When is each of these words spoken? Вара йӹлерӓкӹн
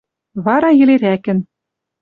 Вара 0.45 0.69
йӹлерӓкӹн 0.79 1.39